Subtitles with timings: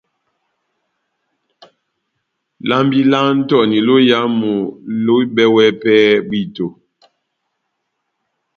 [2.67, 4.51] Lambi lá Antoni lóyamu
[5.05, 6.65] lohibɛwɛ pɛhɛ bwíto.